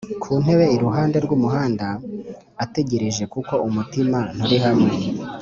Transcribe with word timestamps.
Ku 0.21 0.31
ntebe 0.41 0.65
iruhande 0.75 1.17
rw 1.25 1.31
umuhanda 1.37 1.87
ategereje 2.63 3.23
kuko 3.33 3.53
umutima 3.67 4.17
nturihamwe 4.35 4.91